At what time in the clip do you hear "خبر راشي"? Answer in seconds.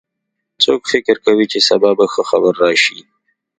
2.29-2.99